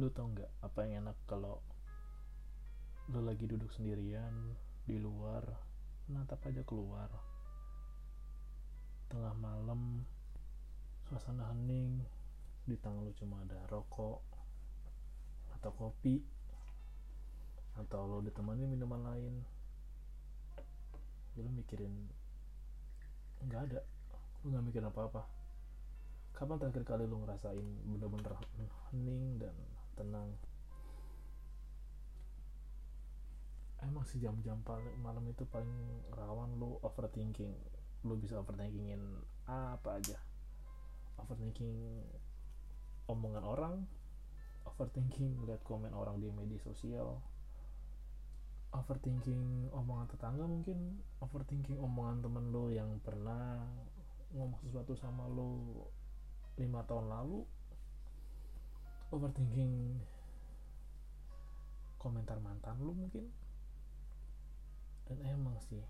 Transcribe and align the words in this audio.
lu 0.00 0.08
tau 0.08 0.32
nggak 0.32 0.64
apa 0.64 0.88
yang 0.88 1.04
enak 1.04 1.18
kalau 1.28 1.60
lu 3.12 3.20
lagi 3.20 3.44
duduk 3.44 3.68
sendirian 3.68 4.32
di 4.88 4.96
luar 4.96 5.44
natap 6.08 6.40
aja 6.48 6.64
keluar. 6.64 7.12
Tengah 9.12 9.36
malam 9.36 10.00
suasana 11.04 11.52
hening 11.52 12.00
di 12.64 12.80
tangan 12.80 13.04
lu 13.04 13.12
cuma 13.12 13.44
ada 13.44 13.60
rokok 13.68 14.24
atau 15.60 15.68
kopi 15.76 16.24
atau 17.76 18.08
lo 18.08 18.24
ditemani 18.24 18.64
minuman 18.64 19.04
lain. 19.04 19.34
Lu 21.36 21.50
mikirin 21.60 21.92
nggak 23.44 23.62
ada. 23.68 23.84
Lu 24.40 24.48
nggak 24.48 24.64
mikirin 24.64 24.88
apa-apa. 24.88 25.28
Kapan 26.32 26.56
terakhir 26.56 26.88
kali 26.88 27.04
lu 27.04 27.20
ngerasain 27.20 27.68
bener-bener 27.84 28.32
hening 28.88 29.36
dan 29.36 29.52
tenang. 30.00 30.32
Emang 33.84 34.04
sih 34.08 34.20
jam-jam 34.20 34.60
malam 35.04 35.24
itu 35.28 35.44
paling 35.44 36.00
rawan 36.16 36.56
lu 36.56 36.80
overthinking. 36.80 37.52
Lu 38.08 38.16
bisa 38.16 38.40
overthinkingin 38.40 39.00
apa 39.44 40.00
aja. 40.00 40.16
Overthinking 41.20 42.00
omongan 43.10 43.44
orang 43.44 43.74
overthinking 44.68 45.42
lihat 45.48 45.60
komen 45.66 45.90
orang 45.90 46.22
di 46.22 46.30
media 46.30 46.60
sosial 46.62 47.18
overthinking 48.70 49.66
omongan 49.74 50.06
tetangga 50.14 50.46
mungkin 50.46 51.02
overthinking 51.18 51.74
omongan 51.82 52.22
temen 52.22 52.54
lo 52.54 52.70
yang 52.70 53.02
pernah 53.02 53.66
ngomong 54.30 54.62
sesuatu 54.62 54.94
sama 54.94 55.26
lo 55.26 55.90
lima 56.54 56.86
tahun 56.86 57.10
lalu 57.10 57.42
overthinking 59.10 59.98
komentar 61.98 62.38
mantan 62.38 62.78
lo 62.80 62.94
mungkin? 62.94 63.26
Dan 65.10 65.18
emang 65.26 65.58
sih 65.66 65.82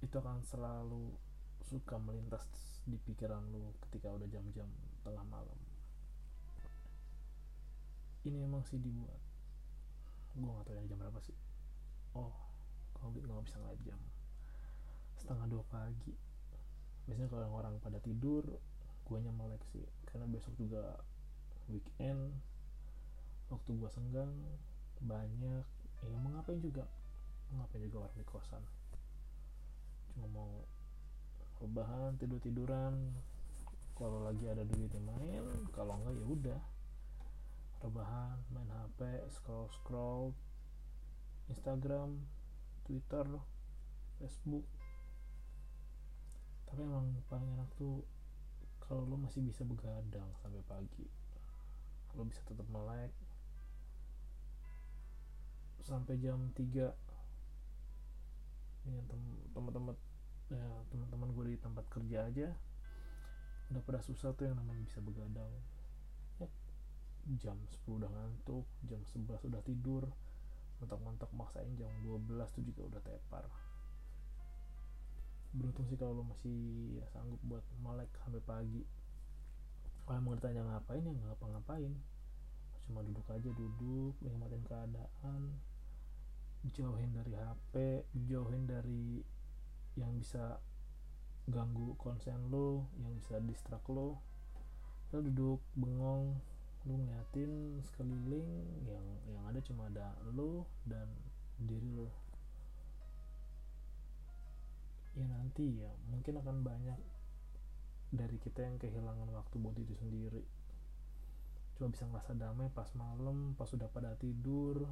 itu 0.00 0.14
akan 0.16 0.40
selalu 0.46 1.12
suka 1.60 2.00
melintas 2.00 2.46
di 2.88 2.96
pikiran 2.96 3.44
lo 3.52 3.76
ketika 3.86 4.08
udah 4.08 4.26
jam-jam 4.30 4.70
tengah 5.04 5.26
malam. 5.28 5.58
Ini 8.24 8.46
emang 8.46 8.64
sih 8.64 8.80
dibuat. 8.80 9.20
Gue 10.38 10.46
gak 10.46 10.70
tau 10.70 10.74
ya 10.78 10.86
jam 10.86 10.98
berapa 11.02 11.20
sih. 11.20 11.36
Oh 12.14 12.32
kalau 12.96 13.16
gitu 13.16 13.24
nggak 13.24 13.48
bisa 13.48 13.56
ngeliat 13.56 13.80
jam 13.82 14.00
setengah 15.16 15.46
dua 15.48 15.64
pagi. 15.68 16.14
Biasanya 17.08 17.28
kalau 17.32 17.48
orang 17.50 17.76
pada 17.82 17.98
tidur 17.98 18.44
guanya 19.04 19.32
melek 19.34 19.60
sih. 19.74 19.84
Karena 20.08 20.30
besok 20.30 20.54
juga 20.56 21.00
weekend 21.70 22.34
waktu 23.50 23.70
gua 23.78 23.90
senggang 23.90 24.30
banyak. 25.00 25.64
Ya 26.00 26.16
mau 26.20 26.32
ngapain 26.34 26.60
juga? 26.60 26.84
Mau 27.50 27.62
ngapain 27.62 27.82
juga 27.84 27.96
orang 28.06 28.16
di 28.18 28.26
kosan? 28.26 28.62
Cuma 30.12 30.26
mau 30.30 30.52
rebahan 31.60 32.16
tidur 32.16 32.40
tiduran 32.40 33.12
kalau 33.92 34.24
lagi 34.24 34.48
ada 34.48 34.64
duit 34.64 34.88
main 35.04 35.44
kalau 35.72 36.00
enggak 36.00 36.14
ya 36.16 36.26
udah. 36.26 36.60
Rebahan 37.80 38.36
main 38.52 38.68
HP 38.68 39.00
scroll 39.32 39.68
scroll 39.72 40.24
Instagram 41.48 42.20
Twitter 42.84 43.26
Facebook. 44.20 44.66
Tapi 46.68 46.80
emang 46.86 47.18
paling 47.26 47.50
enak 47.56 47.70
tuh 47.76 48.04
kalau 48.78 49.06
lo 49.06 49.16
masih 49.18 49.42
bisa 49.42 49.62
begadang 49.62 50.26
sampai 50.42 50.62
pagi 50.66 51.19
lo 52.18 52.26
bisa 52.26 52.42
tetap 52.46 52.66
melek 52.70 53.12
sampai 55.84 56.18
jam 56.20 56.52
3 56.54 56.90
ini 58.90 59.00
teman-teman 59.54 59.94
ya 60.50 60.66
teman-teman 60.90 61.28
gue 61.36 61.44
di 61.54 61.56
tempat 61.60 61.84
kerja 61.90 62.26
aja 62.26 62.48
udah 63.70 63.82
pada 63.86 64.02
susah 64.02 64.34
tuh 64.34 64.50
yang 64.50 64.58
namanya 64.58 64.82
bisa 64.82 64.98
begadang. 64.98 65.54
Jam 67.38 67.54
10 67.86 68.02
udah 68.02 68.10
ngantuk 68.10 68.66
jam 68.88 68.98
11 69.14 69.46
udah 69.46 69.62
tidur 69.62 70.10
mentok-mentok 70.82 71.30
maksain 71.36 71.70
jam 71.78 71.92
12 72.02 72.26
tuh 72.50 72.64
juga 72.66 72.82
udah 72.90 73.00
tepar. 73.04 73.46
Beruntung 75.54 75.86
sih 75.86 75.94
kalau 75.94 76.18
lo 76.18 76.24
masih 76.26 76.98
ya, 76.98 77.06
sanggup 77.14 77.38
buat 77.46 77.62
melek 77.78 78.10
sampai 78.24 78.42
pagi 78.42 78.82
kalau 80.06 80.20
mau 80.20 80.34
ditanya 80.36 80.62
ngapain 80.66 81.02
ya 81.04 81.12
nggak 81.12 81.26
ngapa-ngapain. 81.34 81.92
Cuma 82.86 83.00
duduk 83.06 83.26
aja 83.30 83.50
duduk 83.50 84.14
nikmatin 84.22 84.62
keadaan. 84.66 85.40
Jauhin 86.76 87.16
dari 87.16 87.32
HP 87.32 88.04
jauhin 88.28 88.68
dari 88.68 89.24
yang 89.96 90.12
bisa 90.20 90.60
ganggu 91.48 91.96
konsen 91.96 92.52
lo 92.52 92.84
yang 93.00 93.16
bisa 93.16 93.40
distrak 93.40 93.82
lo. 93.88 94.20
Lo 95.10 95.18
duduk 95.24 95.64
bengong 95.74 96.36
lu 96.88 96.96
ngeliatin 96.96 97.80
sekeliling 97.84 98.48
yang 98.88 99.04
yang 99.28 99.44
ada 99.44 99.60
cuma 99.60 99.84
ada 99.92 100.16
lu 100.32 100.64
dan 100.88 101.04
diri 101.60 101.92
lu 101.92 102.08
ya 105.12 105.26
nanti 105.28 105.84
ya 105.84 105.92
mungkin 106.08 106.40
akan 106.40 106.64
banyak 106.64 106.96
dari 108.10 108.36
kita 108.42 108.66
yang 108.66 108.76
kehilangan 108.76 109.30
waktu 109.30 109.56
buat 109.62 109.74
diri 109.78 109.94
sendiri. 109.94 110.42
Cuma 111.78 111.94
bisa 111.94 112.04
ngerasa 112.10 112.34
damai 112.34 112.68
pas 112.74 112.90
malam 112.98 113.54
pas 113.54 113.70
sudah 113.70 113.86
pada 113.86 114.18
tidur. 114.18 114.90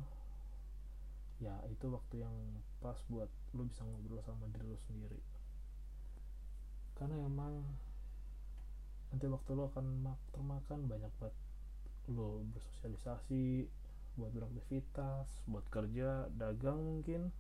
Ya 1.42 1.54
itu 1.70 1.90
waktu 1.90 2.22
yang 2.22 2.34
pas 2.78 2.98
buat 3.10 3.30
lu 3.54 3.66
bisa 3.66 3.82
ngobrol 3.82 4.22
sama 4.22 4.46
diri 4.54 4.66
lu 4.70 4.78
sendiri. 4.86 5.20
Karena 6.94 7.18
emang 7.18 7.62
nanti 9.10 9.26
waktu 9.26 9.50
lu 9.54 9.66
akan 9.66 10.14
termakan 10.34 10.80
banyak 10.86 11.12
banget 11.18 11.36
lo 12.08 12.40
bersosialisasi 12.56 13.68
buat 14.16 14.32
beraktivitas 14.32 15.44
buat 15.44 15.66
kerja 15.68 16.30
dagang 16.32 16.80
mungkin. 16.80 17.30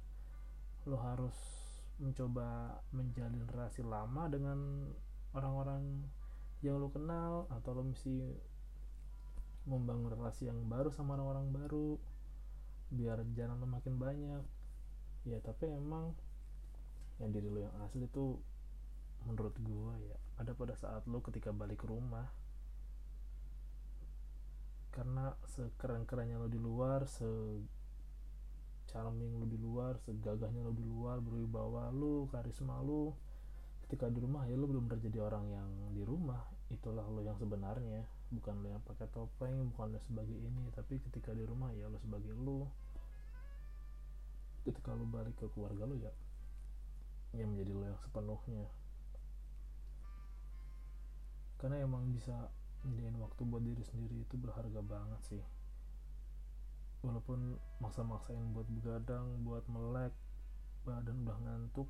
Lo 0.86 0.98
harus 1.00 1.34
mencoba 1.98 2.78
menjalin 2.94 3.42
relasi 3.50 3.82
lama 3.82 4.30
dengan 4.30 4.86
orang-orang 5.36 6.06
yang 6.64 6.78
lo 6.80 6.90
kenal 6.90 7.46
atau 7.52 7.70
lo 7.76 7.82
mesti 7.86 8.34
membangun 9.68 10.10
relasi 10.16 10.48
yang 10.48 10.64
baru 10.66 10.88
sama 10.88 11.14
orang-orang 11.14 11.52
baru 11.52 12.00
biar 12.88 13.20
jalan 13.36 13.60
lo 13.60 13.68
makin 13.68 14.00
banyak. 14.00 14.44
Ya 15.28 15.38
tapi 15.44 15.68
emang 15.68 16.16
yang 17.20 17.30
diri 17.34 17.50
lo 17.50 17.60
yang 17.60 17.74
asli 17.84 18.06
itu 18.08 18.38
menurut 19.26 19.54
gue 19.58 19.94
ya 20.06 20.16
ada 20.38 20.54
pada 20.54 20.78
saat 20.78 21.02
lo 21.10 21.18
ketika 21.20 21.50
balik 21.50 21.82
rumah 21.82 22.30
karena 24.94 25.34
sekeren-kerennya 25.46 26.38
lo 26.38 26.48
di 26.50 26.58
luar 26.58 27.06
se 27.06 27.26
charming 28.88 29.36
lo 29.36 29.46
di 29.46 29.58
luar 29.60 30.00
segagahnya 30.00 30.64
lo 30.64 30.72
di 30.72 30.82
luar 30.86 31.20
berwibawa 31.20 31.92
lo 31.92 32.30
karisma 32.32 32.80
lo 32.80 33.14
ketika 33.88 34.12
di 34.12 34.20
rumah 34.20 34.44
ya 34.44 34.52
lo 34.52 34.68
belum 34.68 34.84
terjadi 34.84 35.24
orang 35.24 35.48
yang 35.48 35.68
di 35.96 36.04
rumah 36.04 36.44
itulah 36.68 37.08
lo 37.08 37.24
yang 37.24 37.40
sebenarnya. 37.40 38.04
Bukan 38.28 38.60
lo 38.60 38.68
yang 38.68 38.84
pakai 38.84 39.08
topeng 39.08 39.72
bukan 39.72 39.96
lo 39.96 40.00
sebagai 40.04 40.36
ini. 40.36 40.68
Tapi 40.76 41.00
ketika 41.08 41.32
di 41.32 41.48
rumah 41.48 41.72
ya 41.72 41.88
lo 41.88 41.96
sebagai 41.96 42.36
lo 42.36 42.68
ketika 44.68 44.92
lo 44.92 45.08
balik 45.08 45.32
ke 45.40 45.48
keluarga 45.56 45.88
lo 45.88 45.96
ya 45.96 46.12
yang 47.32 47.56
menjadi 47.56 47.72
lo 47.72 47.84
yang 47.88 48.00
sepenuhnya. 48.04 48.68
Karena 51.56 51.80
emang 51.80 52.12
bisa 52.12 52.52
nyediain 52.84 53.16
waktu 53.16 53.40
buat 53.48 53.64
diri 53.64 53.80
sendiri 53.88 54.20
itu 54.20 54.36
berharga 54.36 54.84
banget 54.84 55.20
sih. 55.32 55.44
Walaupun 57.08 57.56
maksa-maksain 57.80 58.52
buat 58.52 58.68
begadang 58.68 59.48
buat 59.48 59.64
melek 59.64 60.12
badan 60.84 61.24
udah 61.24 61.38
ngantuk 61.40 61.88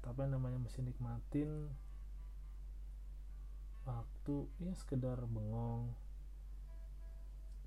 tapi 0.00 0.24
namanya 0.24 0.56
mesti 0.56 0.80
nikmatin 0.80 1.68
waktu 3.84 4.48
ya 4.64 4.72
sekedar 4.72 5.20
bengong. 5.28 5.92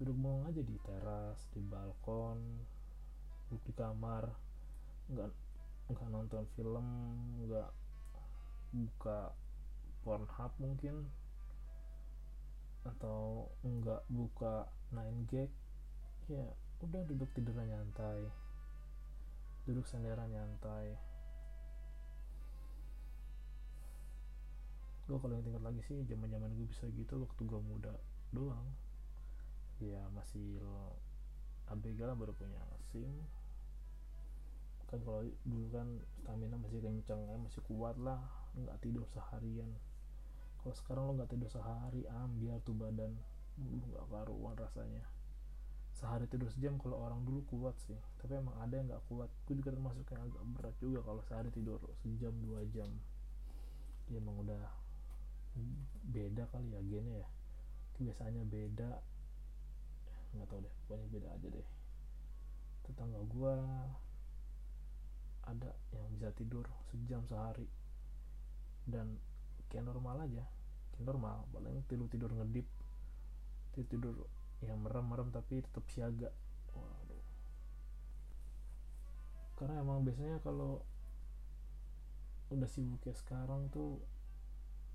Duduk 0.01 0.17
bengong 0.17 0.49
aja 0.49 0.61
di 0.65 0.77
teras 0.81 1.39
di 1.53 1.61
balkon 1.61 2.41
duduk 3.49 3.61
di 3.69 3.73
kamar. 3.77 4.33
Nggak 5.13 5.29
nggak 5.93 6.09
nonton 6.09 6.43
film 6.57 6.87
nggak 7.45 7.69
buka 8.73 9.29
Pornhub 10.01 10.53
mungkin. 10.57 11.05
Atau 12.83 13.47
enggak 13.63 14.03
buka 14.11 14.67
9 14.91 15.29
gag 15.31 15.47
ya 16.27 16.43
udah 16.83 17.01
duduk 17.07 17.29
tidur 17.37 17.55
nyantai. 17.61 18.25
Duduk 19.63 19.87
senderan 19.87 20.27
nyantai 20.33 21.12
gue 25.03 25.19
kalau 25.19 25.35
tingkat 25.43 25.59
lagi 25.59 25.83
sih 25.83 25.99
zaman 26.07 26.31
zaman 26.31 26.55
gue 26.55 26.63
bisa 26.63 26.87
gitu 26.95 27.19
waktu 27.19 27.41
gue 27.43 27.59
muda 27.59 27.93
doang. 28.31 28.71
Ya 29.83 29.99
masih 30.15 30.63
ABG 31.67 31.99
lah 32.07 32.15
baru 32.15 32.31
punya 32.31 32.63
SIM. 32.91 33.11
Kan 34.87 35.03
kalau 35.03 35.27
dulu 35.43 35.67
kan 35.75 35.87
stamina 36.23 36.55
masih 36.55 36.79
kenceng 36.79 37.19
ya 37.27 37.35
masih 37.35 37.59
kuat 37.67 37.99
lah 37.99 38.23
nggak 38.55 38.79
tidur 38.79 39.03
seharian. 39.11 39.67
Kalau 40.63 40.75
sekarang 40.79 41.03
lo 41.11 41.11
nggak 41.19 41.35
tidur 41.35 41.51
sehari 41.51 42.07
ambil 42.07 42.63
tuh 42.63 42.71
badan. 42.71 43.11
Lu 43.59 43.83
nggak 43.91 44.07
karuan 44.07 44.55
rasanya. 44.55 45.03
Sehari 45.91 46.31
tidur 46.31 46.47
sejam 46.47 46.79
kalau 46.79 47.03
orang 47.03 47.27
dulu 47.27 47.43
kuat 47.51 47.75
sih 47.83 47.99
tapi 48.23 48.39
emang 48.39 48.55
ada 48.63 48.79
yang 48.79 48.87
nggak 48.87 49.03
kuat. 49.11 49.27
Gue 49.43 49.59
juga 49.59 49.75
termasuk 49.75 50.07
yang 50.15 50.31
agak 50.31 50.43
berat 50.55 50.75
juga 50.79 50.99
kalau 51.03 51.19
sehari 51.27 51.51
tidur 51.51 51.83
sejam 51.99 52.31
dua 52.39 52.63
jam. 52.71 52.87
Ya 54.07 54.23
emang 54.23 54.39
udah 54.47 54.82
beda 56.03 56.49
kali 56.49 56.73
ya 56.73 56.81
gennya 56.81 57.15
ya. 57.25 57.29
Kebiasaannya 57.97 58.43
beda. 58.49 58.91
Nggak 60.33 60.47
tahu 60.49 60.59
deh 60.65 60.73
pokoknya 60.85 61.07
beda 61.13 61.27
aja 61.33 61.47
deh. 61.47 61.67
Tetangga 62.83 63.21
gua 63.29 63.55
ada 65.43 65.75
yang 65.93 66.07
bisa 66.15 66.33
tidur 66.33 66.65
sejam 66.89 67.23
sehari. 67.29 67.69
Dan 68.83 69.17
kayak 69.69 69.85
normal 69.87 70.25
aja 70.25 70.43
kayak 70.97 71.05
normal. 71.05 71.45
Paling 71.53 71.85
tidur 71.85 72.09
tidur 72.09 72.31
ngedip 72.33 72.67
tidur 73.73 73.89
tidur 73.89 74.15
yang 74.63 74.79
merem 74.81 75.05
merem 75.05 75.29
tapi 75.29 75.61
tetap 75.61 75.85
siaga. 75.89 76.29
Waduh. 76.73 77.25
Karena 79.57 79.85
emang 79.85 80.01
biasanya 80.01 80.41
kalau 80.41 80.81
udah 82.53 82.69
sibuk 82.69 83.01
kayak 83.01 83.17
sekarang 83.17 83.69
tuh 83.73 83.97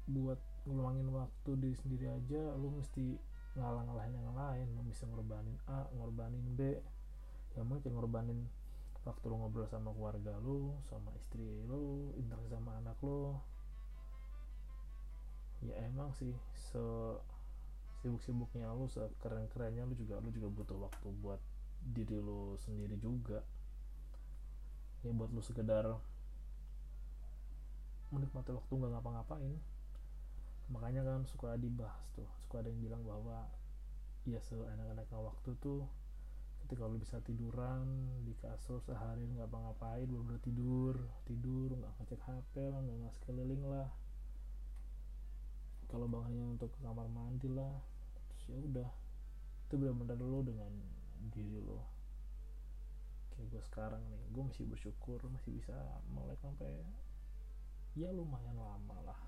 buat 0.08 0.40
ngeluangin 0.64 1.08
waktu 1.12 1.50
diri 1.60 1.76
sendiri 1.76 2.06
aja 2.08 2.56
lu 2.56 2.72
mesti 2.80 3.20
ngalah-ngalahin 3.56 4.16
yang 4.16 4.36
lain. 4.36 4.66
Lu 4.72 4.82
bisa 4.88 5.04
ngorbanin 5.04 5.56
A 5.68 5.84
ngorbanin 5.92 6.44
B. 6.56 6.76
Ya 7.56 7.62
mungkin 7.64 7.92
ngorbanin 7.96 8.48
waktu 9.04 9.24
lu 9.28 9.36
ngobrol 9.40 9.64
sama 9.68 9.92
keluarga 9.94 10.36
lu 10.44 10.76
sama 10.84 11.08
istri 11.16 11.64
lu 11.64 12.12
interaksi 12.16 12.48
sama 12.52 12.76
anak 12.80 12.96
lu. 13.04 13.36
Ya 15.64 15.74
emang 15.84 16.14
sih 16.16 16.32
se 16.54 16.82
sibuk-sibuknya 17.98 18.70
lu 18.72 18.86
sekeren-kerennya 18.86 19.82
lu 19.84 19.94
juga 19.98 20.22
lu 20.22 20.30
juga 20.30 20.48
butuh 20.48 20.78
waktu 20.88 21.08
buat 21.20 21.40
diri 21.82 22.16
lu 22.16 22.56
sendiri 22.56 22.96
juga. 22.96 23.44
Ya 25.04 25.12
buat 25.12 25.28
lu 25.34 25.42
sekedar 25.44 25.98
menikmati 28.08 28.56
waktu 28.56 28.72
nggak 28.72 28.92
ngapa-ngapain 28.96 29.52
makanya 30.68 31.00
kan 31.04 31.24
suka 31.24 31.56
dibahas 31.56 32.04
tuh 32.12 32.28
suka 32.44 32.60
ada 32.60 32.68
yang 32.68 32.80
bilang 32.84 33.02
bahwa 33.04 33.48
ya 34.28 34.40
seenak-enaknya 34.44 35.18
waktu 35.18 35.56
tuh 35.64 35.88
ketika 36.64 36.84
lu 36.84 37.00
bisa 37.00 37.16
tiduran 37.24 37.88
di 38.28 38.36
kasur 38.44 38.84
sehari 38.84 39.24
nggak 39.24 39.48
apa-ngapain 39.48 40.04
baru 40.04 40.36
tidur 40.44 40.94
tidur 41.24 41.72
nggak 41.72 41.92
ngecek 41.96 42.20
HP 42.20 42.52
lah 42.68 42.80
nggak 42.84 42.98
ngasih 43.08 43.22
keliling 43.24 43.64
lah. 43.64 43.88
Kalau 45.88 46.04
bangunnya 46.04 46.44
untuk 46.44 46.68
ke 46.68 46.84
kamar 46.84 47.08
mandi 47.08 47.48
lah 47.48 47.72
terus 48.28 48.42
ya 48.52 48.58
udah. 48.60 48.90
Itu 49.64 49.80
benar-benar 49.80 50.20
lo 50.20 50.44
dengan 50.44 50.68
diri 51.32 51.56
lo 51.64 51.98
kayak 53.38 53.54
gue 53.54 53.62
sekarang 53.70 54.02
nih 54.10 54.22
gue 54.34 54.42
masih 54.50 54.66
bersyukur 54.66 55.22
masih 55.30 55.54
bisa 55.54 55.70
melek 56.10 56.42
sampai 56.42 56.74
ya 57.94 58.10
lumayan 58.10 58.58
lama 58.58 58.98
lah 59.06 59.27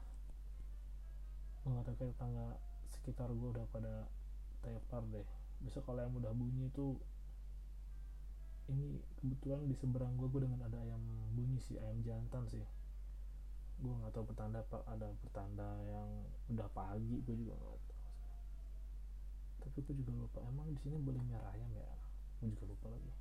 mengatakan 1.65 2.13
tetangga 2.15 2.57
sekitar 2.89 3.29
gue 3.31 3.49
udah 3.53 3.67
pada 3.73 4.09
tepar 4.65 5.05
deh. 5.13 5.27
Besok 5.61 5.89
kalau 5.89 6.01
yang 6.05 6.15
udah 6.17 6.33
bunyi 6.33 6.73
itu 6.73 6.97
ini 8.71 9.03
kebetulan 9.19 9.67
di 9.67 9.75
seberang 9.75 10.15
gue 10.15 10.31
gue 10.31 10.47
dengan 10.47 10.63
ada 10.65 10.79
ayam 10.81 11.03
bunyi 11.35 11.59
sih 11.61 11.77
ayam 11.81 12.01
jantan 12.07 12.47
sih. 12.49 12.65
Gue 13.81 13.93
nggak 13.93 14.13
tahu 14.13 14.29
pertanda 14.31 14.65
pak 14.69 14.85
ada 14.89 15.09
pertanda 15.21 15.69
yang 15.89 16.09
udah 16.53 16.69
pagi 16.73 17.21
gue 17.25 17.35
juga 17.37 17.57
nggak 17.57 17.69
tahu 17.69 17.81
tapi 19.61 19.85
gue 19.85 19.95
juga 20.03 20.13
lupa 20.17 20.41
emang 20.49 20.73
di 20.73 20.81
sini 20.81 20.97
boleh 20.97 21.21
merah 21.29 21.53
ayam 21.53 21.71
ya? 21.77 21.93
Gue 22.41 22.49
juga 22.57 22.65
lupa 22.73 22.87
lagi 22.91 23.13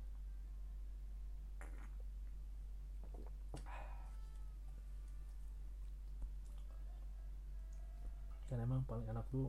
kan 8.50 8.58
emang 8.58 8.82
paling 8.84 9.06
enak 9.06 9.22
tuh 9.30 9.48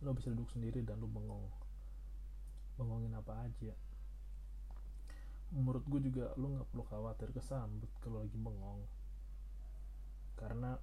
lo 0.00 0.10
bisa 0.16 0.32
duduk 0.32 0.48
sendiri 0.48 0.80
dan 0.80 0.96
lo 0.98 1.06
bengong. 1.06 1.44
Bengongin 2.80 3.12
apa 3.12 3.44
aja. 3.44 3.76
Menurut 5.52 5.84
gue 5.84 6.08
juga 6.08 6.32
lo 6.40 6.56
nggak 6.56 6.68
perlu 6.72 6.84
khawatir 6.88 7.28
kesambut 7.36 7.90
kalau 8.00 8.24
lagi 8.24 8.38
bengong. 8.40 8.80
Karena 10.40 10.80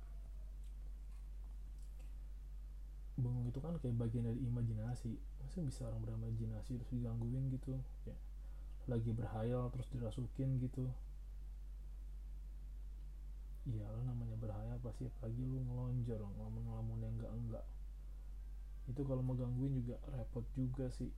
bengong 3.17 3.49
itu 3.49 3.57
kan 3.57 3.73
kayak 3.81 3.97
bagian 3.97 4.29
dari 4.29 4.37
imajinasi. 4.45 5.17
Masa 5.41 5.65
bisa 5.65 5.81
orang 5.89 6.05
berimajinasi 6.05 6.77
terus 6.77 6.91
digangguin 6.93 7.49
gitu? 7.49 7.81
Ya 8.05 8.13
lagi 8.85 9.09
berhayal 9.09 9.73
terus 9.73 9.89
dirasukin 9.89 10.61
gitu. 10.61 10.85
Iya 13.65 13.85
lo 13.89 14.05
namanya 14.05 14.37
berhayal 14.37 14.74
pasti 14.95 15.11
pagi 15.19 15.43
lu 15.43 15.59
ngelonjor 15.59 16.23
ngelamun-ngelamun 16.23 17.03
yang 17.03 17.13
enggak 17.19 17.33
enggak 17.35 17.65
itu 18.87 19.01
kalau 19.03 19.19
mau 19.19 19.35
gangguin 19.35 19.75
juga 19.75 19.99
repot 20.15 20.45
juga 20.55 20.87
sih 20.93 21.11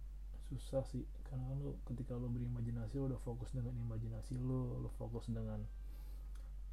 susah 0.48 0.84
sih. 0.88 1.04
Karena 1.28 1.44
kan 1.52 1.60
lo 1.60 1.76
ketika 1.84 2.16
lo 2.16 2.32
berimajinasi 2.32 2.96
lo 2.98 3.12
udah 3.12 3.22
fokus 3.22 3.52
dengan 3.52 3.76
imajinasi 3.76 4.40
lo 4.40 4.80
lo 4.80 4.90
fokus 4.96 5.28
dengan 5.28 5.60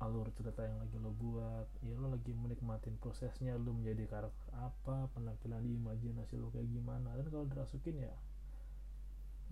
alur 0.02 0.30
cerita 0.34 0.62
yang 0.62 0.78
lagi 0.78 0.98
lo 0.98 1.14
buat 1.14 1.66
ya 1.86 1.94
lo 1.98 2.10
lagi 2.14 2.34
menikmatin 2.34 2.98
prosesnya 2.98 3.54
lo 3.58 3.74
menjadi 3.74 4.06
karakter 4.10 4.50
apa 4.58 5.10
penampilan 5.14 5.62
di 5.66 5.74
imajinasi 5.74 6.38
lo 6.38 6.54
kayak 6.54 6.70
gimana. 6.70 7.10
Dan 7.18 7.26
kalau 7.28 7.46
dirasukin 7.50 7.98
ya 7.98 8.14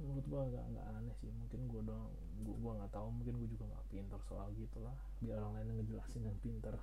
menurut 0.00 0.24
gua 0.30 0.46
nggak 0.46 0.64
nggak 0.72 0.86
aneh 0.94 1.14
sih. 1.18 1.30
Mungkin 1.34 1.66
gua 1.66 1.82
dong 1.82 2.06
gua 2.46 2.54
gua 2.62 2.72
nggak 2.78 2.92
tahu 2.94 3.10
mungkin 3.10 3.34
gua 3.42 3.48
juga 3.50 3.64
nggak 3.66 3.84
pintar 3.90 4.20
soal 4.30 4.48
gitulah. 4.54 4.94
Biar 5.18 5.42
orang 5.42 5.58
lain 5.58 5.82
ngejelasin 5.82 6.22
yang 6.30 6.38
pintar 6.38 6.78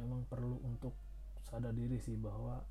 emang 0.00 0.26
perlu 0.26 0.58
untuk 0.64 0.94
sadar 1.44 1.74
diri 1.76 2.00
sih 2.00 2.16
bahwa 2.16 2.64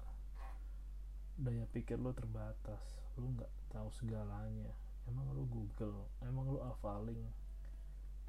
daya 1.39 1.65
pikir 1.69 1.97
lo 2.01 2.11
terbatas. 2.11 2.81
Lo 3.19 3.29
nggak 3.29 3.51
tahu 3.69 3.89
segalanya. 3.93 4.73
Emang 5.03 5.27
lo 5.35 5.43
Google 5.47 6.07
emang 6.23 6.47
lo 6.47 6.63
hafalin 6.63 7.27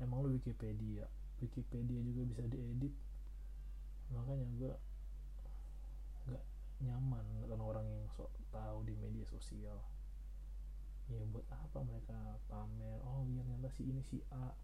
emang 0.03 0.27
lo 0.27 0.29
Wikipedia. 0.35 1.07
Wikipedia 1.39 2.01
juga 2.03 2.23
bisa 2.27 2.43
diedit. 2.51 2.95
Makanya 4.11 4.47
gua 4.59 4.75
nggak 6.25 6.45
nyaman 6.83 7.25
dengan 7.45 7.61
orang 7.63 7.87
yang 7.87 8.05
sok 8.15 8.31
tahu 8.51 8.83
di 8.87 8.95
media 8.99 9.27
sosial. 9.29 9.79
Ya 11.13 11.21
buat 11.29 11.45
apa 11.53 11.85
mereka 11.85 12.41
pamer? 12.49 12.99
Oh 13.05 13.23
iya 13.29 13.45
ternyata 13.45 13.71
si 13.77 13.83
ini 13.85 14.03
si 14.03 14.19
A 14.33 14.57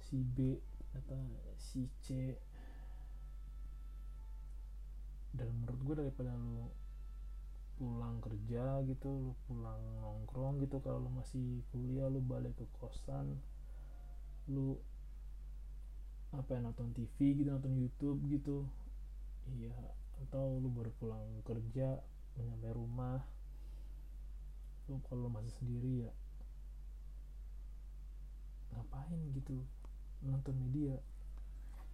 si 0.00 0.24
B 0.24 0.58
ternyata 0.90 1.16
si 1.58 1.90
C 2.00 2.38
dan 5.34 5.50
menurut 5.50 5.80
gue 5.82 5.94
daripada 6.06 6.30
lu 6.38 6.70
pulang 7.74 8.22
kerja 8.22 8.86
gitu 8.86 9.10
lu 9.10 9.32
pulang 9.50 9.82
nongkrong 9.98 10.62
gitu 10.62 10.78
kalau 10.78 11.02
lu 11.02 11.10
masih 11.10 11.58
kuliah 11.74 12.06
lu 12.06 12.22
balik 12.22 12.54
ke 12.54 12.66
kosan 12.78 13.34
lu 14.46 14.78
apa 16.34 16.58
ya 16.58 16.60
nonton 16.62 16.90
TV 16.94 17.38
gitu 17.38 17.50
nonton 17.50 17.74
YouTube 17.74 18.18
gitu 18.30 18.66
iya. 19.58 19.74
Atau 20.22 20.62
lu 20.62 20.70
baru 20.70 20.90
pulang 21.02 21.26
kerja 21.42 21.98
nyampe 22.38 22.70
rumah 22.74 23.22
lu 24.86 25.00
kalau 25.08 25.32
masih 25.32 25.54
sendiri 25.58 26.06
ya 26.06 26.12
ngapain 28.74 29.20
gitu 29.34 29.62
nonton 30.26 30.54
media? 30.58 30.98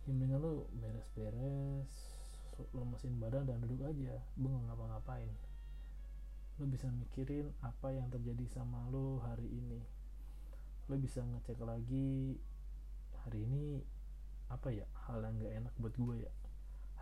Yang 0.09 0.17
mendingan 0.17 0.41
lu 0.41 0.65
beres-beres 0.81 1.93
lemesin 2.75 3.17
badan 3.17 3.49
dan 3.49 3.61
duduk 3.65 3.87
aja. 3.87 4.21
Bengong 4.37 4.69
ngapa-ngapain. 4.69 5.31
Lu 6.61 6.69
bisa 6.69 6.93
mikirin 6.93 7.49
apa 7.65 7.95
yang 7.95 8.13
terjadi 8.13 8.45
sama 8.49 8.85
lu 8.93 9.21
hari 9.25 9.49
ini. 9.49 9.81
Lu 10.93 11.01
bisa 11.01 11.25
ngecek 11.25 11.63
lagi 11.65 12.37
hari 13.25 13.47
ini 13.49 13.81
apa 14.51 14.75
ya 14.75 14.85
hal 15.07 15.23
yang 15.23 15.39
gak 15.39 15.55
enak 15.63 15.75
buat 15.79 15.95
gue 15.95 16.17
ya? 16.27 16.33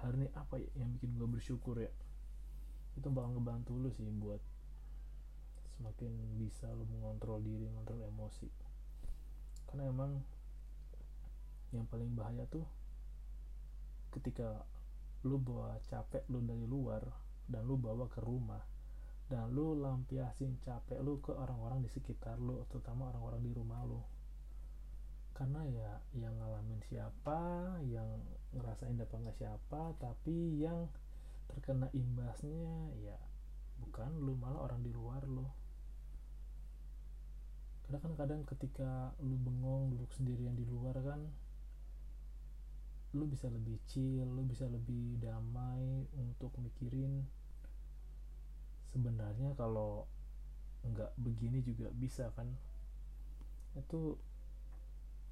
Hari 0.05 0.15
ini 0.23 0.29
apa 0.37 0.61
ya 0.61 0.71
yang 0.79 0.95
bikin 0.95 1.17
gue 1.17 1.27
bersyukur 1.27 1.81
ya? 1.81 1.91
Itu 2.95 3.11
bakal 3.11 3.35
ngebantu 3.35 3.75
lu 3.79 3.91
sih 3.91 4.07
buat 4.07 4.43
semakin 5.79 6.11
bisa 6.39 6.67
lu 6.75 6.87
mengontrol 6.91 7.39
diri 7.43 7.71
mengontrol 7.71 8.03
emosi. 8.07 8.51
Karena 9.71 9.91
emang 9.91 10.23
yang 11.71 11.87
paling 11.87 12.15
bahaya 12.17 12.49
tuh 12.49 12.65
ketika 14.11 14.65
lu 15.27 15.43
bawa 15.43 15.75
capek 15.91 16.23
lu 16.31 16.39
dari 16.47 16.63
luar 16.69 17.03
dan 17.49 17.67
lu 17.67 17.75
bawa 17.75 18.07
ke 18.07 18.23
rumah 18.23 18.63
dan 19.29 19.53
lu 19.53 19.77
lampiasin 19.77 20.57
capek 20.65 21.05
lu 21.05 21.21
ke 21.21 21.37
orang-orang 21.37 21.85
di 21.85 21.91
sekitar 21.93 22.41
lu 22.41 22.65
terutama 22.73 23.13
orang-orang 23.13 23.45
di 23.45 23.53
rumah 23.53 23.85
lu. 23.85 24.01
Karena 25.37 25.63
ya 25.69 25.91
yang 26.17 26.35
ngalamin 26.41 26.81
siapa 26.89 27.41
yang 27.87 28.09
ngerasain 28.57 28.97
dampaknya 28.97 29.31
siapa 29.37 29.95
tapi 30.01 30.65
yang 30.65 30.89
terkena 31.47 31.93
imbasnya 31.93 32.91
ya 33.05 33.21
bukan 33.85 34.17
lu 34.17 34.33
malah 34.41 34.65
orang 34.65 34.81
di 34.81 34.91
luar 34.91 35.23
lu. 35.29 35.45
Karena 37.85 37.99
kan 38.01 38.13
kadang 38.17 38.41
ketika 38.49 39.13
lu 39.21 39.37
bengong 39.37 39.93
duduk 39.93 40.09
sendirian 40.17 40.57
di 40.57 40.65
luar 40.65 40.97
kan 41.05 41.21
lu 43.19 43.27
bisa 43.27 43.51
lebih 43.51 43.83
chill 43.91 44.23
lu 44.23 44.47
bisa 44.47 44.71
lebih 44.71 45.19
damai 45.19 46.07
untuk 46.15 46.55
mikirin 46.63 47.27
sebenarnya 48.95 49.59
kalau 49.59 50.07
nggak 50.87 51.11
begini 51.19 51.61
juga 51.67 51.91
bisa 51.91 52.31
kan. 52.39 52.47
Itu 53.75 54.15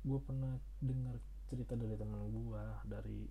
gue 0.03 0.21
pernah 0.23 0.59
dengar 0.83 1.19
cerita 1.47 1.79
dari 1.79 1.95
teman 1.95 2.27
gue 2.31 2.65
dari 2.87 3.23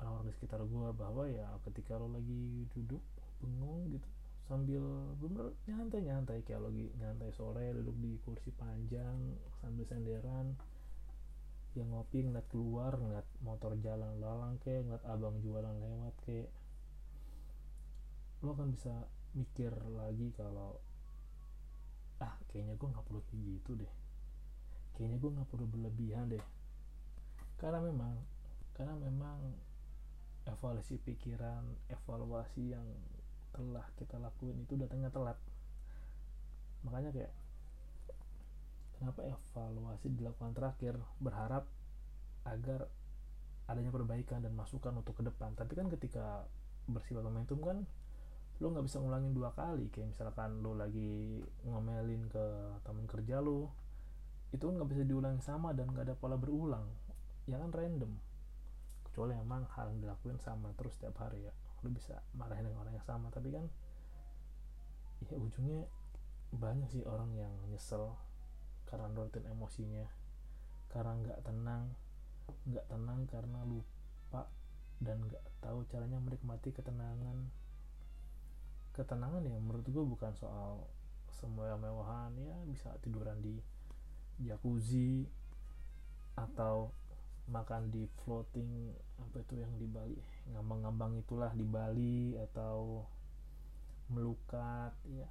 orang-orang 0.00 0.32
di 0.32 0.34
sekitar 0.36 0.60
gue 0.64 0.88
bahwa 0.96 1.24
ya 1.28 1.48
ketika 1.68 2.00
lo 2.00 2.08
lagi 2.08 2.64
duduk 2.72 3.04
bengong 3.40 3.96
gitu 3.96 4.08
sambil 4.48 4.82
bener 5.22 5.54
nyantai 5.68 6.00
nyantai 6.02 6.38
kayak 6.42 6.64
lagi 6.66 6.90
nyantai 6.98 7.30
sore 7.36 7.70
duduk 7.70 7.96
di 8.02 8.12
kursi 8.24 8.50
panjang 8.56 9.36
sambil 9.62 9.86
senderan 9.86 10.56
yang 11.78 11.94
ngopi 11.94 12.26
ngeliat 12.26 12.46
keluar 12.50 12.98
ngeliat 12.98 13.26
motor 13.46 13.78
jalan 13.78 14.18
lalang 14.18 14.58
kayak 14.58 14.86
ngeliat 14.86 15.04
abang 15.06 15.38
jualan 15.38 15.76
lewat 15.78 16.14
kayak 16.26 16.50
lo 18.40 18.56
kan 18.56 18.72
bisa 18.72 19.06
mikir 19.36 19.70
lagi 19.94 20.32
kalau 20.34 20.80
ah 22.20 22.34
kayaknya 22.50 22.74
gue 22.76 22.88
nggak 22.88 23.06
perlu 23.06 23.22
kayak 23.28 23.42
gitu 23.46 23.70
deh. 23.80 23.92
Kayaknya 24.96 25.16
gue 25.16 25.30
nggak 25.36 25.48
perlu 25.48 25.66
berlebihan 25.68 26.24
deh. 26.28 26.44
Karena 27.56 27.80
memang 27.80 28.16
karena 28.76 28.96
memang 28.96 29.38
evaluasi 30.48 30.96
pikiran 31.04 31.64
evaluasi 31.92 32.72
yang 32.72 32.84
telah 33.52 33.84
kita 33.96 34.16
lakuin 34.20 34.56
itu 34.64 34.76
datangnya 34.76 35.12
telat. 35.12 35.38
Makanya 36.84 37.12
kayak 37.12 37.32
kenapa 39.00 39.24
evaluasi 39.24 40.12
dilakukan 40.12 40.52
terakhir? 40.52 40.94
Berharap 41.16 41.64
agar 42.44 42.84
adanya 43.64 43.88
perbaikan 43.88 44.44
dan 44.44 44.52
masukan 44.52 44.92
untuk 45.00 45.16
ke 45.16 45.22
depan. 45.24 45.56
Tapi 45.56 45.72
kan 45.72 45.88
ketika 45.88 46.44
bersifat 46.84 47.24
momentum 47.24 47.64
kan 47.64 47.88
lo 48.60 48.66
nggak 48.68 48.84
bisa 48.84 49.00
ngulangin 49.00 49.32
dua 49.32 49.56
kali. 49.56 49.88
Kayak 49.88 50.12
misalkan 50.12 50.60
lo 50.60 50.76
lagi 50.76 51.40
ngomelin 51.64 52.28
ke 52.28 52.44
teman 52.84 53.08
kerja 53.08 53.40
lo 53.40 53.72
itu 54.52 54.60
kan 54.66 54.74
nggak 54.76 54.90
bisa 54.92 55.02
diulang 55.06 55.38
sama 55.40 55.72
dan 55.72 55.88
nggak 55.88 56.12
ada 56.12 56.14
pola 56.20 56.36
berulang. 56.36 56.84
Ya 57.48 57.56
kan 57.56 57.72
random. 57.72 58.12
Kecuali 59.08 59.32
emang 59.32 59.64
hal 59.74 59.96
yang 59.96 60.04
dilakuin 60.04 60.36
sama 60.44 60.76
terus 60.76 61.00
setiap 61.00 61.16
hari 61.24 61.48
ya. 61.48 61.54
Lo 61.80 61.88
bisa 61.88 62.20
marahin 62.36 62.68
dengan 62.68 62.84
orang 62.84 63.00
yang 63.00 63.06
sama. 63.08 63.32
Tapi 63.32 63.48
kan 63.48 63.64
ya 65.24 65.36
ujungnya 65.40 65.88
banyak 66.50 66.90
sih 66.90 67.06
orang 67.06 67.30
yang 67.38 67.52
nyesel 67.70 68.12
karena 68.90 69.06
nurutin 69.14 69.46
emosinya. 69.46 70.04
Karena 70.90 71.14
nggak 71.14 71.40
tenang 71.46 71.94
nggak 72.66 72.86
tenang 72.90 73.20
karena 73.30 73.62
lupa 73.62 74.50
dan 74.98 75.22
nggak 75.22 75.44
tahu 75.62 75.86
caranya 75.86 76.18
menikmati 76.18 76.74
ketenangan. 76.74 77.46
Ketenangan 78.90 79.46
ya 79.46 79.56
menurut 79.62 79.86
gue 79.86 80.04
bukan 80.04 80.34
soal 80.34 80.90
semua 81.30 81.72
mewahan 81.78 82.34
ya 82.36 82.58
bisa 82.66 82.90
tiduran 83.00 83.38
di 83.40 83.56
jacuzzi 84.42 85.24
atau 86.36 86.90
makan 87.50 87.90
di 87.90 88.06
floating 88.22 88.94
apa 89.18 89.42
itu 89.42 89.54
yang 89.58 89.72
di 89.78 89.86
Bali 89.90 90.18
ngambang-ngambang 90.54 91.18
itulah 91.18 91.50
di 91.54 91.66
Bali 91.66 92.38
atau 92.38 93.04
melukat 94.10 94.94
ya 95.06 95.26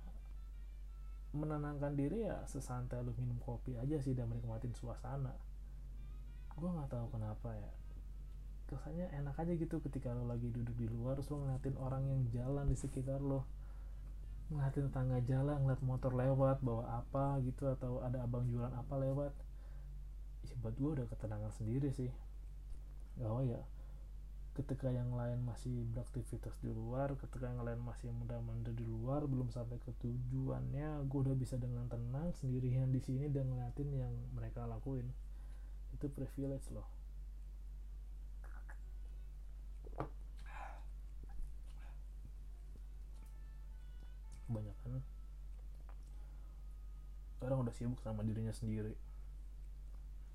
menenangkan 1.29 1.93
diri 1.93 2.25
ya 2.25 2.41
sesantai 2.50 3.05
lu 3.05 3.13
minum 3.21 3.38
kopi 3.38 3.77
aja 3.77 4.01
sih 4.01 4.17
dan 4.17 4.29
menikmatin 4.29 4.74
suasana. 4.74 5.38
Gue 6.57 6.69
nggak 6.69 6.89
tahu 6.89 7.05
kenapa 7.13 7.53
ya. 7.53 7.71
Kesannya 8.69 9.09
enak 9.13 9.38
aja 9.38 9.53
gitu 9.53 9.81
ketika 9.81 10.13
lo 10.13 10.25
lagi 10.29 10.50
duduk 10.50 10.74
di 10.77 10.86
luar 10.89 11.17
terus 11.17 11.29
lo 11.33 11.41
ngeliatin 11.41 11.77
orang 11.77 12.03
yang 12.05 12.21
jalan 12.29 12.65
di 12.69 12.77
sekitar 12.77 13.21
lo 13.21 13.45
ngeliatin 14.50 14.89
tetangga 14.89 15.21
jalan 15.29 15.62
ngeliat 15.62 15.81
motor 15.86 16.12
lewat 16.17 16.57
bawa 16.65 17.05
apa 17.05 17.38
gitu 17.45 17.69
atau 17.69 18.01
ada 18.01 18.25
abang 18.25 18.50
jualan 18.50 18.74
apa 18.74 18.95
lewat. 18.98 19.33
Ya 20.50 20.55
buat 20.62 20.74
gue 20.77 20.91
udah 20.98 21.05
ketenangan 21.05 21.53
sendiri 21.53 21.93
sih. 21.93 22.09
Oh 23.21 23.45
ya 23.45 23.62
ketika 24.58 24.89
yang 24.89 25.13
lain 25.13 25.46
masih 25.46 25.86
beraktivitas 25.94 26.58
di 26.60 26.74
luar 26.74 27.13
ketika 27.15 27.48
yang 27.48 27.62
lain 27.62 27.79
masih 27.79 28.10
muda-muda 28.10 28.74
di 28.74 28.84
luar 28.84 29.24
belum 29.29 29.53
sampai 29.53 29.77
ke 29.77 29.94
tujuannya 30.01 31.06
gue 31.06 31.20
udah 31.22 31.38
bisa 31.38 31.56
dengan 31.56 31.86
tenang 31.86 32.34
sendirian 32.34 32.89
di 32.89 33.00
sini 33.00 33.29
dan 33.29 33.48
ngeliatin 33.53 33.89
yang 33.94 34.13
mereka 34.34 34.65
lakuin. 34.65 35.08
Itu 35.94 36.10
privilege 36.10 36.68
loh. 36.74 36.88
Kebanyakan 44.50 45.06
orang 47.39 47.58
udah 47.63 47.74
sibuk 47.77 48.01
sama 48.01 48.25
dirinya 48.25 48.51
sendiri. 48.51 48.98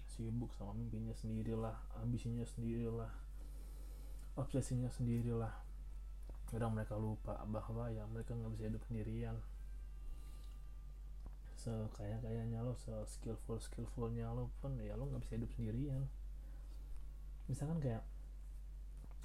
Sibuk 0.08 0.54
sama 0.54 0.72
mimpinya 0.72 1.12
sendirilah 1.12 1.74
ambisinya 1.98 2.46
sendirilah 2.46 3.23
obsesinya 4.34 4.90
sendirilah. 4.90 5.54
Kadang 6.50 6.74
mereka 6.74 6.94
lupa 6.98 7.42
bahwa 7.46 7.90
ya 7.90 8.06
mereka 8.06 8.34
nggak 8.34 8.52
bisa 8.54 8.64
hidup 8.70 8.82
sendirian. 8.86 9.36
Sekaya 11.58 12.20
kayanya 12.20 12.60
lo 12.60 12.76
se 12.76 12.92
skillful 13.08 13.56
skillfulnya 13.62 14.28
lo 14.34 14.52
pun 14.60 14.76
ya 14.78 14.94
lo 14.94 15.08
nggak 15.08 15.22
bisa 15.24 15.34
hidup 15.38 15.50
sendirian. 15.54 16.06
Misalkan 17.50 17.78
kayak 17.80 18.02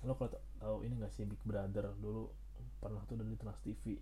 lo 0.07 0.15
kalau 0.15 0.31
tahu 0.63 0.77
ini 0.87 0.95
nggak 0.97 1.11
sih 1.11 1.27
Big 1.27 1.41
Brother? 1.43 1.91
Dulu 1.99 2.29
pernah 2.79 3.03
tuh 3.05 3.19
dari 3.19 3.35
Trans 3.35 3.59
TV 3.59 3.99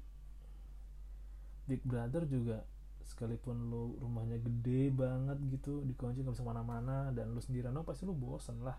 Big 1.67 1.83
Brother 1.83 2.23
juga 2.29 2.63
sekalipun 3.03 3.71
lo 3.71 3.95
rumahnya 3.99 4.39
gede 4.39 4.91
banget 4.91 5.39
gitu 5.51 5.83
dikunci 5.83 6.23
nggak 6.23 6.35
bisa 6.35 6.47
mana-mana 6.47 7.11
dan 7.11 7.31
lo 7.35 7.39
sendirian 7.43 7.75
lo 7.75 7.83
pasti 7.83 8.07
lo 8.07 8.15
bosan 8.15 8.63
lah 8.63 8.75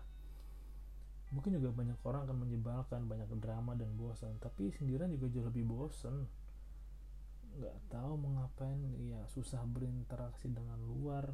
mungkin 1.29 1.61
juga 1.61 1.69
banyak 1.73 1.99
orang 2.01 2.25
akan 2.25 2.37
menyebalkan 2.41 3.05
banyak 3.05 3.29
drama 3.37 3.77
dan 3.77 3.93
bosan. 3.93 4.33
Tapi 4.41 4.73
sendirian 4.73 5.09
juga 5.13 5.29
jauh 5.29 5.45
lebih 5.45 5.65
bosan. 5.69 6.25
Nggak 7.57 7.77
tahu 7.93 8.11
mau 8.17 8.41
ngapain. 8.41 8.79
Ya 9.03 9.21
susah 9.29 9.61
berinteraksi 9.69 10.49
dengan 10.49 10.77
luar. 10.85 11.29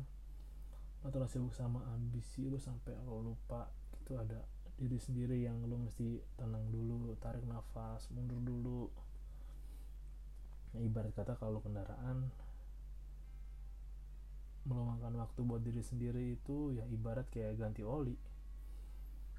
Atau 1.06 1.22
sibuk 1.30 1.54
sama 1.54 1.86
ambisi 1.96 2.50
lo 2.52 2.60
sampai 2.60 2.98
lo 3.08 3.24
lupa. 3.24 3.72
Itu 4.04 4.20
ada 4.20 4.44
diri 4.76 5.00
sendiri 5.00 5.40
yang 5.40 5.64
lo 5.64 5.80
mesti 5.80 6.20
tenang 6.36 6.68
dulu 6.68 7.16
tarik 7.24 7.48
nafas 7.48 8.12
mundur 8.12 8.44
dulu. 8.44 8.92
Nah, 10.76 10.84
ibarat 10.84 11.16
kata 11.16 11.40
kalau 11.40 11.64
kendaraan 11.64 12.28
meluangkan 14.68 15.16
waktu 15.16 15.40
buat 15.46 15.64
diri 15.64 15.80
sendiri 15.80 16.36
itu 16.36 16.76
ya 16.76 16.84
ibarat 16.90 17.30
kayak 17.32 17.56
ganti 17.62 17.86
oli 17.86 18.18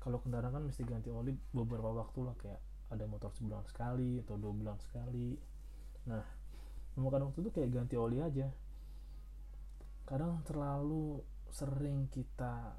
kalau 0.07 0.23
kendaraan 0.23 0.55
kan 0.55 0.63
mesti 0.63 0.87
ganti 0.87 1.11
oli 1.11 1.35
beberapa 1.51 1.91
waktu 1.91 2.21
lah 2.23 2.39
kayak 2.39 2.63
ada 2.95 3.11
motor 3.11 3.35
sebulan 3.35 3.67
sekali 3.67 4.23
atau 4.23 4.39
dua 4.39 4.55
bulan 4.55 4.79
sekali. 4.79 5.35
Nah 6.07 6.23
memakan 6.95 7.27
waktu 7.27 7.43
itu 7.43 7.51
kayak 7.51 7.75
ganti 7.75 7.99
oli 7.99 8.23
aja. 8.23 8.47
Kadang 10.07 10.47
terlalu 10.47 11.19
sering 11.51 12.07
kita 12.07 12.79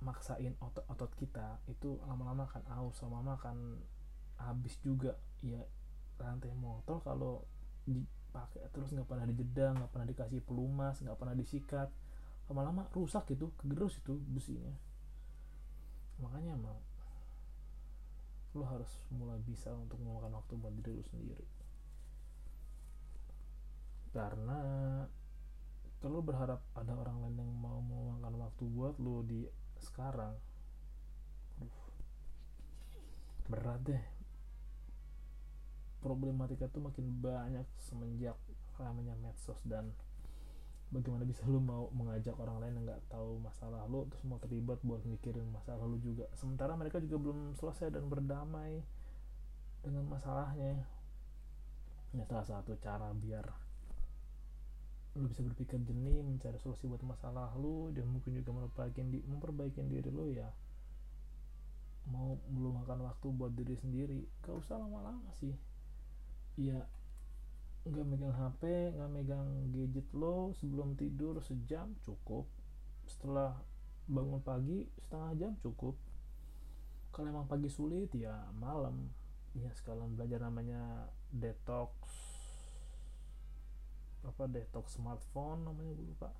maksain 0.00 0.56
otot-otot 0.64 1.12
kita 1.12 1.60
itu 1.68 2.00
lama-lama 2.08 2.48
kan 2.48 2.64
aus 2.72 3.04
lama-lama 3.04 3.36
kan 3.36 3.60
habis 4.40 4.80
juga. 4.80 5.20
Ya 5.44 5.60
rantai 6.16 6.56
motor 6.56 7.04
kalau 7.04 7.44
dipakai 7.84 8.64
terus 8.72 8.96
nggak 8.96 9.04
pernah 9.04 9.28
dijeda 9.28 9.76
nggak 9.76 9.90
pernah 9.92 10.08
dikasih 10.08 10.40
pelumas 10.40 11.04
nggak 11.04 11.20
pernah 11.20 11.36
disikat 11.36 11.92
lama-lama 12.48 12.88
rusak 12.96 13.28
gitu 13.28 13.52
kegerus 13.60 14.00
itu 14.00 14.16
besinya 14.32 14.72
makanya 16.22 16.54
emang 16.54 16.78
lo 18.54 18.64
harus 18.70 18.90
mulai 19.10 19.42
bisa 19.42 19.74
untuk 19.74 19.98
memakan 19.98 20.38
waktu 20.38 20.54
buat 20.54 20.74
diri 20.78 20.94
lo 20.94 21.04
sendiri. 21.10 21.46
Karena 24.14 24.60
kalau 25.98 26.22
berharap 26.22 26.62
ada 26.78 26.94
orang 26.94 27.18
lain 27.26 27.42
yang 27.42 27.50
mau 27.58 27.82
meluangkan 27.82 28.34
waktu 28.38 28.62
buat 28.70 28.94
lo 29.02 29.26
di 29.26 29.42
sekarang 29.82 30.38
berat 33.50 33.80
deh. 33.82 34.04
Problematika 35.98 36.68
tuh 36.68 36.84
makin 36.84 37.10
banyak 37.18 37.66
semenjak 37.80 38.36
ramenya 38.76 39.16
medsos 39.18 39.58
dan 39.66 39.90
bagaimana 40.92 41.24
bisa 41.24 41.42
lu 41.48 41.58
mau 41.58 41.88
mengajak 41.90 42.36
orang 42.36 42.60
lain 42.60 42.72
yang 42.80 42.84
nggak 42.86 43.02
tahu 43.10 43.40
masalah 43.40 43.82
lu 43.88 44.06
terus 44.10 44.22
mau 44.28 44.38
terlibat 44.38 44.78
buat 44.84 45.02
mikirin 45.06 45.48
masalah 45.50 45.84
lu 45.86 45.96
juga. 46.02 46.28
Sementara 46.36 46.76
mereka 46.76 47.00
juga 47.00 47.16
belum 47.30 47.56
selesai 47.56 47.94
dan 47.94 48.06
berdamai 48.06 48.84
dengan 49.84 50.04
masalahnya. 50.08 50.84
Ini 52.14 52.22
salah 52.24 52.46
satu 52.46 52.78
cara 52.78 53.10
biar 53.10 53.46
lu 55.14 55.30
bisa 55.30 55.46
berpikir 55.46 55.78
jernih 55.86 56.26
mencari 56.26 56.58
solusi 56.58 56.90
buat 56.90 57.02
masalah 57.06 57.54
lu 57.54 57.94
dan 57.94 58.10
mungkin 58.10 58.34
juga 58.34 58.50
memperbaiki 58.50 59.02
di, 59.14 59.18
memperbaiki 59.22 59.82
diri 59.86 60.10
lu 60.10 60.26
ya. 60.30 60.50
Mau 62.10 62.36
belum 62.50 62.84
makan 62.84 63.06
waktu 63.06 63.26
buat 63.32 63.54
diri 63.54 63.78
sendiri 63.78 64.26
gak 64.42 64.58
usah 64.58 64.76
lama-lama 64.78 65.30
sih. 65.38 65.54
Ya 66.58 66.86
nggak 67.84 68.06
megang 68.08 68.32
HP 68.32 68.62
nggak 68.96 69.10
megang 69.12 69.48
gadget 69.68 70.08
lo 70.16 70.56
sebelum 70.56 70.96
tidur 70.96 71.44
sejam 71.44 71.92
cukup. 72.00 72.48
Setelah 73.04 73.60
bangun 74.08 74.40
pagi 74.40 74.88
setengah 75.04 75.32
jam 75.36 75.52
cukup. 75.60 75.96
Kalau 77.12 77.28
emang 77.28 77.46
pagi 77.46 77.68
sulit 77.68 78.08
ya 78.16 78.48
malam. 78.56 79.12
Ya 79.54 79.70
sekalian 79.76 80.16
belajar 80.16 80.40
namanya 80.42 81.12
detox. 81.28 81.92
Apa 84.24 84.48
detox 84.48 84.96
smartphone 84.96 85.68
namanya 85.68 85.92
gue 85.92 86.08
lupa. 86.08 86.32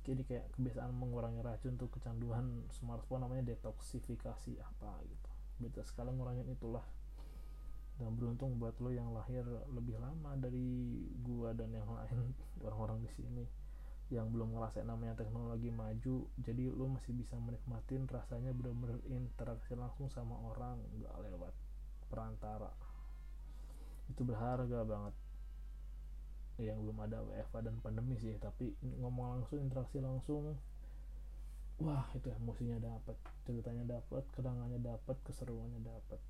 Jadi 0.00 0.24
kayak 0.24 0.56
kebiasaan 0.56 0.96
mengurangi 0.96 1.44
racun 1.44 1.76
tuh 1.76 1.92
kecanduan 1.92 2.64
smartphone 2.72 3.20
namanya 3.20 3.52
detoksifikasi 3.52 4.56
apa 4.64 5.04
gitu. 5.04 5.28
Beta 5.60 5.84
sekalian 5.84 6.16
ngurangin 6.16 6.48
itulah 6.48 6.82
dan 8.00 8.16
beruntung 8.16 8.56
buat 8.56 8.72
lo 8.80 8.88
yang 8.88 9.12
lahir 9.12 9.44
lebih 9.76 10.00
lama 10.00 10.32
dari 10.40 10.96
gua 11.20 11.52
dan 11.52 11.68
yang 11.76 11.84
lain 11.84 12.32
orang-orang 12.64 13.04
di 13.04 13.10
sini 13.12 13.44
yang 14.10 14.26
belum 14.34 14.58
ngerasain 14.58 14.88
namanya 14.90 15.14
teknologi 15.14 15.70
maju. 15.70 16.26
Jadi 16.42 16.66
lo 16.66 16.90
masih 16.90 17.14
bisa 17.14 17.38
menikmatin 17.38 18.10
rasanya 18.10 18.50
bener-bener 18.50 18.98
interaksi 19.06 19.78
langsung 19.78 20.10
sama 20.10 20.34
orang 20.50 20.82
nggak 20.98 21.14
lewat 21.30 21.54
perantara. 22.10 22.74
Itu 24.10 24.26
berharga 24.26 24.82
banget. 24.82 25.14
Yang 26.58 26.78
belum 26.82 26.98
ada 27.06 27.22
WFA 27.22 27.60
dan 27.62 27.78
pandemi 27.78 28.18
sih 28.18 28.34
tapi 28.42 28.74
ngomong 28.82 29.38
langsung 29.38 29.62
interaksi 29.62 30.02
langsung 30.02 30.58
wah 31.80 32.04
itu 32.12 32.28
emosinya 32.28 32.76
dapat 32.76 33.16
ceritanya 33.48 33.96
dapat 33.96 34.20
kenangannya 34.36 34.76
dapat 34.84 35.16
keseruannya 35.24 35.80
dapat 35.80 36.20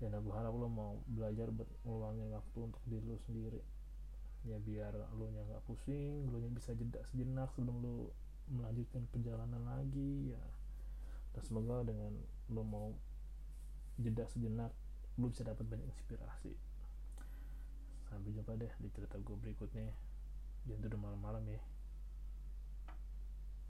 dan 0.00 0.16
aku 0.16 0.32
harap 0.32 0.56
lo 0.56 0.66
mau 0.66 0.96
belajar 1.04 1.52
buat 1.52 1.68
ngeluangin 1.84 2.32
waktu 2.32 2.58
untuk 2.64 2.82
diri 2.88 3.04
lo 3.04 3.20
sendiri. 3.28 3.60
Ya 4.48 4.56
biar 4.56 4.96
lo 4.96 5.28
nya 5.28 5.44
nggak 5.44 5.68
pusing 5.68 6.32
lo 6.32 6.40
nya 6.40 6.48
bisa 6.48 6.72
jeda 6.72 7.04
sejenak 7.12 7.52
sebelum 7.52 7.76
lo 7.84 8.16
melanjutkan 8.48 9.04
perjalanan 9.12 9.60
lagi 9.68 10.32
ya. 10.32 10.44
Dan 11.36 11.42
semoga 11.44 11.84
dengan 11.84 12.16
lo 12.48 12.62
mau 12.64 12.88
jeda 14.00 14.24
sejenak 14.32 14.72
lo 15.20 15.28
bisa 15.28 15.44
dapat 15.44 15.68
banyak 15.68 15.84
inspirasi. 15.84 16.56
Sampai 18.08 18.32
jumpa 18.32 18.56
deh 18.56 18.72
di 18.80 18.88
cerita 18.90 19.20
gue 19.20 19.36
berikutnya. 19.36 19.92
Jangan 20.64 20.88
udah 20.88 21.00
malam-malam 21.00 21.44
ya 21.46 21.60